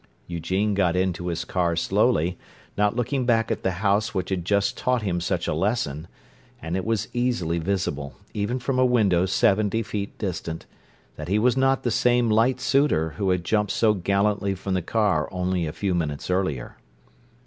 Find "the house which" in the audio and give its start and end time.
3.61-4.31